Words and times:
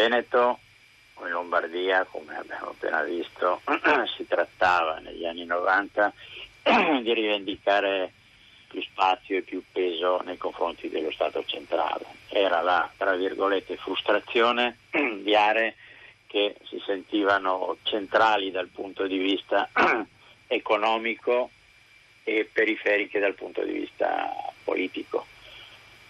Veneto 0.00 0.58
o 1.14 1.26
in 1.26 1.32
Lombardia, 1.32 2.06
come 2.10 2.34
abbiamo 2.34 2.70
appena 2.70 3.02
visto, 3.02 3.60
si 4.16 4.26
trattava 4.26 4.98
negli 4.98 5.26
anni 5.26 5.44
90 5.44 6.12
di 7.02 7.12
rivendicare 7.12 8.10
più 8.66 8.80
spazio 8.80 9.36
e 9.36 9.42
più 9.42 9.62
peso 9.70 10.22
nei 10.24 10.38
confronti 10.38 10.88
dello 10.88 11.12
Stato 11.12 11.44
centrale. 11.44 12.06
Era 12.28 12.62
la, 12.62 12.90
tra 12.96 13.14
virgolette, 13.14 13.76
frustrazione 13.76 14.78
di 15.20 15.34
aree 15.34 15.74
che 16.26 16.56
si 16.64 16.80
sentivano 16.86 17.76
centrali 17.82 18.50
dal 18.50 18.68
punto 18.68 19.06
di 19.06 19.18
vista 19.18 19.68
economico 20.46 21.50
e 22.24 22.48
periferiche 22.50 23.18
dal 23.18 23.34
punto 23.34 23.62
di 23.64 23.72
vista 23.72 24.32
politico. 24.64 25.26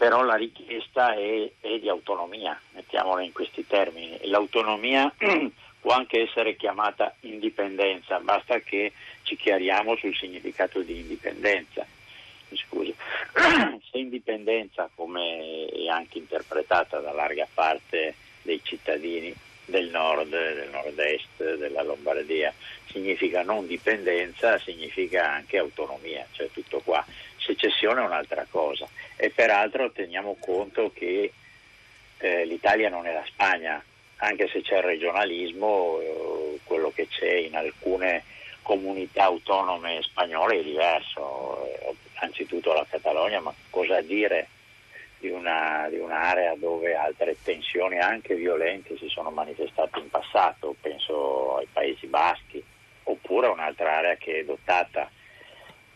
Però 0.00 0.22
la 0.22 0.36
richiesta 0.36 1.12
è, 1.12 1.50
è 1.60 1.78
di 1.78 1.90
autonomia, 1.90 2.58
mettiamola 2.72 3.20
in 3.20 3.32
questi 3.32 3.66
termini. 3.66 4.18
L'autonomia 4.22 5.12
può 5.78 5.92
anche 5.92 6.22
essere 6.22 6.56
chiamata 6.56 7.14
indipendenza, 7.20 8.18
basta 8.18 8.60
che 8.60 8.92
ci 9.24 9.36
chiariamo 9.36 9.96
sul 9.96 10.16
significato 10.16 10.80
di 10.80 11.00
indipendenza. 11.00 11.84
Scusi. 12.50 12.94
Se 13.90 13.98
indipendenza, 13.98 14.88
come 14.94 15.66
è 15.66 15.88
anche 15.88 16.16
interpretata 16.16 16.98
da 17.00 17.12
larga 17.12 17.46
parte 17.52 18.14
dei 18.40 18.62
cittadini 18.64 19.34
del 19.66 19.90
nord, 19.90 20.30
del 20.30 20.70
nord-est, 20.70 21.56
della 21.56 21.82
Lombardia, 21.82 22.54
significa 22.86 23.42
non 23.42 23.66
dipendenza, 23.66 24.58
significa 24.58 25.30
anche 25.30 25.58
autonomia, 25.58 26.26
cioè 26.32 26.48
tutto 26.50 26.80
qua. 26.80 27.04
Secessione 27.50 28.00
è 28.00 28.04
un'altra 28.04 28.46
cosa. 28.48 28.86
E 29.16 29.30
peraltro 29.30 29.90
teniamo 29.90 30.36
conto 30.38 30.92
che 30.92 31.32
eh, 32.18 32.44
l'Italia 32.44 32.88
non 32.88 33.06
è 33.06 33.12
la 33.12 33.24
Spagna, 33.26 33.82
anche 34.16 34.48
se 34.48 34.62
c'è 34.62 34.76
il 34.76 34.82
regionalismo, 34.82 35.98
eh, 36.00 36.58
quello 36.64 36.92
che 36.94 37.08
c'è 37.08 37.34
in 37.34 37.56
alcune 37.56 38.24
comunità 38.62 39.24
autonome 39.24 40.02
spagnole 40.02 40.60
è 40.60 40.62
diverso, 40.62 41.64
eh, 41.64 41.94
anzitutto 42.16 42.72
la 42.72 42.86
Catalogna, 42.88 43.40
ma 43.40 43.54
cosa 43.70 44.00
dire 44.02 44.48
di, 45.18 45.30
una, 45.30 45.88
di, 45.90 45.98
un'area 45.98 46.54
dove 46.56 46.94
altre 46.94 47.36
tensioni 47.42 47.98
anche 47.98 48.34
violente 48.34 48.96
si 48.98 49.08
sono 49.08 49.30
manifestate 49.30 49.98
in 49.98 50.08
passato, 50.10 50.76
penso 50.80 51.56
ai 51.56 51.68
Paesi 51.72 52.06
Baschi, 52.06 52.62
oppure 53.04 53.48
un'altra 53.48 53.96
area 53.96 54.16
che 54.16 54.40
è 54.40 54.44
dotata 54.44 55.10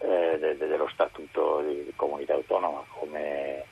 eh, 0.05 0.39
de, 0.39 0.57
de, 0.57 0.67
dello 0.67 0.89
statuto 0.89 1.63
di, 1.63 1.85
di 1.85 1.93
comunità 1.97 2.35
autonoma 2.35 2.85
come, 2.89 3.65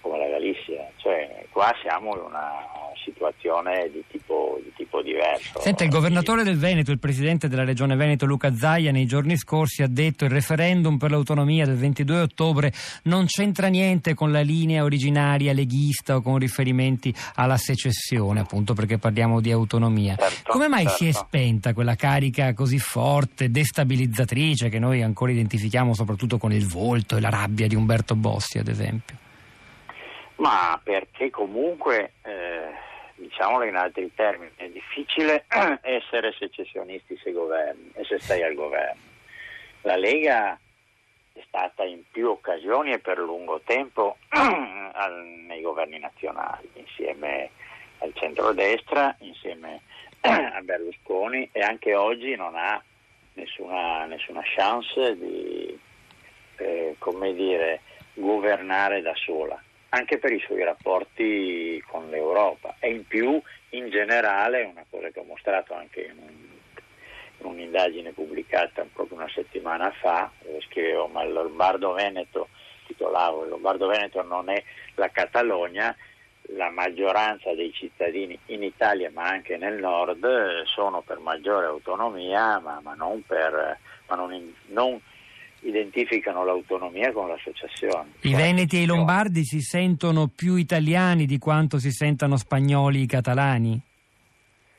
come 0.00 0.18
la 0.18 0.28
Galizia. 0.28 0.88
Cioè, 0.96 1.46
qua 1.50 1.74
siamo 1.82 2.14
in 2.14 2.22
una 2.22 2.66
situazione 3.04 3.90
di 3.90 4.04
tipo, 4.06 4.23
tipo 4.94 5.02
diverso. 5.02 5.60
Senta, 5.60 5.84
il 5.84 5.90
governatore 5.90 6.44
del 6.44 6.56
Veneto, 6.56 6.92
il 6.92 6.98
presidente 6.98 7.48
della 7.48 7.64
regione 7.64 7.96
Veneto 7.96 8.26
Luca 8.26 8.54
Zaia 8.54 8.92
nei 8.92 9.06
giorni 9.06 9.36
scorsi 9.36 9.82
ha 9.82 9.88
detto 9.88 10.18
che 10.18 10.24
il 10.26 10.30
referendum 10.30 10.96
per 10.98 11.10
l'autonomia 11.10 11.64
del 11.64 11.76
22 11.76 12.20
ottobre 12.20 12.72
non 13.04 13.26
c'entra 13.26 13.66
niente 13.68 14.14
con 14.14 14.30
la 14.30 14.40
linea 14.40 14.84
originaria 14.84 15.52
leghista 15.52 16.16
o 16.16 16.22
con 16.22 16.38
riferimenti 16.38 17.14
alla 17.34 17.56
secessione, 17.56 18.40
appunto 18.40 18.74
perché 18.74 18.98
parliamo 18.98 19.40
di 19.40 19.50
autonomia. 19.50 20.16
Certo, 20.16 20.52
Come 20.52 20.68
mai 20.68 20.84
certo. 20.84 20.98
si 20.98 21.08
è 21.08 21.12
spenta 21.12 21.72
quella 21.72 21.96
carica 21.96 22.52
così 22.54 22.78
forte, 22.78 23.50
destabilizzatrice 23.50 24.68
che 24.68 24.78
noi 24.78 25.02
ancora 25.02 25.32
identifichiamo 25.32 25.94
soprattutto 25.94 26.38
con 26.38 26.52
il 26.52 26.66
volto 26.66 27.16
e 27.16 27.20
la 27.20 27.30
rabbia 27.30 27.66
di 27.66 27.74
Umberto 27.74 28.14
Bossi, 28.14 28.58
ad 28.58 28.68
esempio? 28.68 29.16
Ma 30.36 30.78
perché 30.82 31.30
comunque, 31.30 32.14
eh, 32.22 32.92
diciamolo 33.16 33.64
in 33.64 33.76
altri 33.76 34.12
termini, 34.14 34.50
è 34.56 34.68
difficile 34.68 35.44
essere 35.82 36.32
secessionisti 36.38 37.18
se 37.22 37.32
governi 37.32 37.92
se 38.02 38.18
stai 38.18 38.42
al 38.42 38.54
governo. 38.54 39.02
La 39.82 39.96
Lega 39.96 40.58
è 41.32 41.42
stata 41.46 41.84
in 41.84 42.02
più 42.10 42.28
occasioni 42.28 42.92
e 42.92 42.98
per 42.98 43.18
lungo 43.18 43.60
tempo 43.64 44.16
nei 45.46 45.60
governi 45.60 45.98
nazionali, 45.98 46.70
insieme 46.74 47.50
al 47.98 48.12
centrodestra, 48.14 49.14
insieme 49.20 49.80
a 50.20 50.60
Berlusconi 50.62 51.48
e 51.52 51.60
anche 51.60 51.94
oggi 51.94 52.34
non 52.34 52.54
ha 52.56 52.82
nessuna, 53.34 54.06
nessuna 54.06 54.42
chance 54.44 55.16
di 55.16 55.78
eh, 56.56 56.94
come 56.98 57.34
dire, 57.34 57.80
governare 58.14 59.02
da 59.02 59.12
sola 59.14 59.60
anche 59.94 60.18
per 60.18 60.32
i 60.32 60.40
suoi 60.40 60.64
rapporti 60.64 61.82
con 61.86 62.10
l'Europa. 62.10 62.74
E 62.80 62.90
in 62.90 63.06
più 63.06 63.40
in 63.70 63.90
generale 63.90 64.62
una 64.62 64.84
cosa 64.90 65.08
che 65.10 65.20
ho 65.20 65.24
mostrato 65.24 65.74
anche 65.74 66.00
in, 66.02 66.18
un, 66.18 66.34
in 67.38 67.46
un'indagine 67.46 68.10
pubblicata 68.10 68.84
proprio 68.92 69.18
una 69.18 69.30
settimana 69.32 69.90
fa 69.92 70.30
dove 70.42 70.60
scrivevo 70.62 71.06
ma 71.08 71.22
il 71.22 71.32
Lombardo 71.32 71.92
Veneto 71.92 72.48
titolavo 72.86 73.44
il 73.44 73.48
Lombardo 73.48 73.88
Veneto 73.88 74.22
non 74.22 74.48
è 74.48 74.62
la 74.94 75.08
Catalogna 75.08 75.96
la 76.48 76.70
maggioranza 76.70 77.52
dei 77.54 77.72
cittadini 77.72 78.38
in 78.46 78.62
Italia 78.62 79.10
ma 79.12 79.24
anche 79.24 79.56
nel 79.56 79.80
nord 79.80 80.62
sono 80.66 81.00
per 81.00 81.18
maggiore 81.18 81.66
autonomia 81.66 82.60
ma, 82.60 82.78
ma 82.80 82.94
non 82.94 83.24
per 83.26 83.78
ma 84.06 84.14
non, 84.14 84.32
in, 84.32 84.52
non 84.66 85.00
identificano 85.64 86.44
l'autonomia 86.44 87.12
con 87.12 87.28
l'associazione. 87.28 88.12
I 88.20 88.30
Cioè, 88.30 88.36
veneti 88.36 88.76
e 88.78 88.82
i 88.82 88.86
no. 88.86 88.96
lombardi 88.96 89.44
si 89.44 89.60
sentono 89.60 90.28
più 90.28 90.56
italiani 90.56 91.26
di 91.26 91.38
quanto 91.38 91.78
si 91.78 91.90
sentano 91.90 92.36
spagnoli 92.36 93.02
e 93.02 93.06
catalani? 93.06 93.80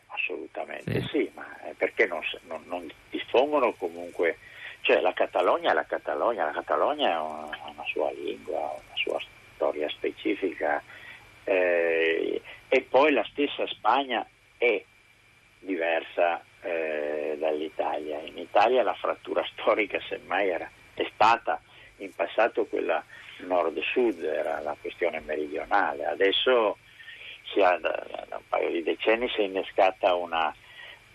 Assolutamente 0.08 1.02
Sì. 1.02 1.08
sì, 1.12 1.32
ma 1.34 1.46
eh, 1.68 1.74
perché 1.76 2.06
non, 2.08 2.22
non- 2.48 2.64
non 2.68 2.90
dispongono 3.10 3.74
comunque, 3.74 4.38
cioè 4.82 5.02
la 5.02 5.14
Catalogna 5.14 5.72
è 5.72 5.74
la 5.74 5.86
Catalogna, 5.86 6.46
la 6.46 6.52
Catalogna 6.52 7.16
ha 7.16 7.22
una, 7.22 7.58
una 7.72 7.84
sua 7.92 8.12
lingua, 8.12 8.60
una 8.60 8.96
sua 8.96 9.20
storia 9.56 9.90
specifica 9.90 10.82
eh, 11.44 12.42
e 12.68 12.82
poi 12.82 13.12
la 13.12 13.26
stessa 13.32 13.66
Spagna 13.68 14.26
è 14.58 14.84
diversa 15.60 16.44
eh, 16.62 17.15
dall'Italia. 17.46 18.20
In 18.22 18.38
Italia 18.38 18.84
la 18.84 18.94
frattura 18.96 19.46
storica 19.54 20.00
semmai 20.08 20.50
era, 20.50 20.70
è 20.94 21.08
stata 21.14 21.62
in 21.98 22.14
passato 22.14 22.66
quella 22.66 23.04
nord-sud, 23.40 24.24
era 24.24 24.60
la 24.62 24.76
questione 24.80 25.20
meridionale, 25.22 26.06
adesso 26.06 26.78
ha, 27.62 27.78
da, 27.78 28.26
un 28.32 28.44
paio 28.50 28.70
di 28.72 28.84
decenni 28.84 29.30
si 29.30 29.42
è 29.42 29.44
innescata 29.44 30.16
una, 30.16 30.54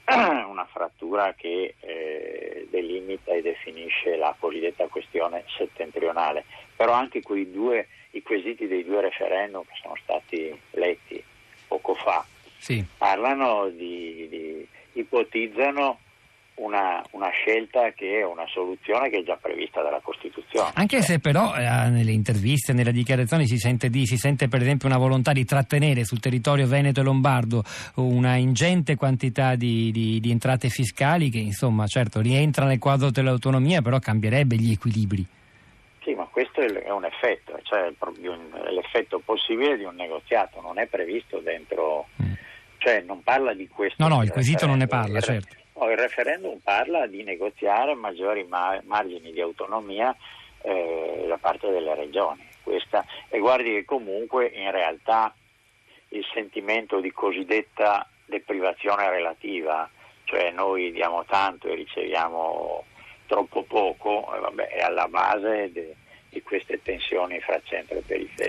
una 0.08 0.66
frattura 0.70 1.34
che 1.34 1.74
eh, 1.80 2.66
delimita 2.70 3.32
e 3.32 3.42
definisce 3.42 4.16
la 4.16 4.34
cosiddetta 4.38 4.86
questione 4.86 5.44
settentrionale, 5.56 6.44
però 6.76 6.92
anche 6.92 7.20
quei 7.20 7.50
due, 7.50 7.88
i 8.12 8.22
quesiti 8.22 8.66
dei 8.66 8.84
due 8.84 9.02
referendum 9.02 9.64
che 9.64 9.78
sono 9.82 9.96
stati 10.02 10.58
letti 10.70 11.22
poco 11.68 11.94
fa 11.94 12.24
Sì. 12.58 12.84
parlano 12.96 13.68
di, 13.68 14.28
di 14.28 14.66
ipotizzano 14.94 15.98
una, 16.60 17.02
una 17.12 17.30
scelta 17.30 17.90
che 17.92 18.18
è 18.20 18.24
una 18.24 18.44
soluzione 18.48 19.08
che 19.08 19.18
è 19.18 19.22
già 19.22 19.36
prevista 19.40 19.82
dalla 19.82 20.00
Costituzione. 20.02 20.70
Anche 20.74 21.00
se 21.02 21.18
però 21.18 21.54
eh, 21.56 21.88
nelle 21.88 22.12
interviste, 22.12 22.72
nelle 22.72 22.92
dichiarazioni 22.92 23.46
si 23.46 23.56
sente, 23.56 23.88
di, 23.88 24.06
si 24.06 24.16
sente 24.16 24.48
per 24.48 24.60
esempio 24.60 24.86
una 24.88 24.98
volontà 24.98 25.32
di 25.32 25.44
trattenere 25.44 26.04
sul 26.04 26.20
territorio 26.20 26.66
veneto 26.66 27.00
e 27.00 27.02
lombardo 27.02 27.62
una 27.94 28.36
ingente 28.36 28.94
quantità 28.96 29.54
di, 29.54 29.90
di- 29.90 30.20
di 30.20 30.30
entrate 30.30 30.68
fiscali 30.68 31.30
che 31.30 31.38
insomma 31.38 31.86
certo 31.86 32.20
rientra 32.20 32.66
nel 32.66 32.78
quadro 32.78 33.10
dell'autonomia 33.10 33.80
però 33.80 33.98
cambierebbe 33.98 34.56
gli 34.56 34.72
equilibri. 34.72 35.26
Sì, 36.02 36.14
ma 36.14 36.24
questo 36.24 36.60
è 36.60 36.90
un 36.90 37.04
effetto, 37.04 37.58
cioè 37.62 37.92
l'effetto 38.70 39.20
possibile 39.24 39.76
di 39.76 39.84
un 39.84 39.94
negoziato, 39.94 40.60
non 40.60 40.78
è 40.78 40.86
previsto 40.86 41.38
dentro, 41.38 42.08
Mm. 42.22 42.32
cioè 42.78 43.02
non 43.06 43.22
parla 43.22 43.52
di 43.54 43.68
questo. 43.68 44.02
No, 44.02 44.08
no, 44.08 44.16
il 44.20 44.24
del 44.24 44.32
quesito 44.32 44.66
non 44.66 44.78
ne 44.78 44.86
parla, 44.86 45.20
certo. 45.20 45.56
Il 45.92 45.98
referendum 45.98 46.58
parla 46.58 47.06
di 47.06 47.22
negoziare 47.22 47.94
maggiori 47.94 48.44
ma- 48.44 48.80
margini 48.84 49.32
di 49.32 49.40
autonomia 49.40 50.14
eh, 50.62 51.24
da 51.26 51.38
parte 51.38 51.70
delle 51.70 51.94
regioni. 51.94 52.48
Questa, 52.62 53.04
e 53.28 53.38
guardi 53.38 53.70
che 53.70 53.84
comunque 53.84 54.46
in 54.46 54.70
realtà 54.70 55.34
il 56.08 56.24
sentimento 56.32 57.00
di 57.00 57.10
cosiddetta 57.10 58.06
deprivazione 58.26 59.08
relativa, 59.08 59.88
cioè 60.24 60.50
noi 60.50 60.92
diamo 60.92 61.24
tanto 61.24 61.68
e 61.68 61.74
riceviamo 61.74 62.84
troppo 63.26 63.62
poco, 63.62 64.34
eh, 64.34 64.40
vabbè, 64.40 64.68
è 64.68 64.80
alla 64.82 65.08
base 65.08 65.70
de- 65.72 65.94
di 66.28 66.42
queste 66.42 66.80
tensioni 66.82 67.40
fra 67.40 67.60
centro 67.64 67.98
e 67.98 68.02
periferia. 68.06 68.48